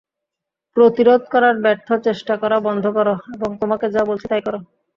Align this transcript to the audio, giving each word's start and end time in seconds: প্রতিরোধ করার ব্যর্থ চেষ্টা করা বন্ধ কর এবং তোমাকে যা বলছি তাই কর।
প্রতিরোধ 0.77 1.21
করার 1.31 1.55
ব্যর্থ 1.59 1.87
চেষ্টা 2.05 2.33
করা 2.37 2.57
বন্ধ 2.59 2.85
কর 2.93 3.07
এবং 3.35 3.49
তোমাকে 3.61 3.85
যা 3.89 4.01
বলছি 4.05 4.25
তাই 4.27 4.41
কর। 4.41 4.55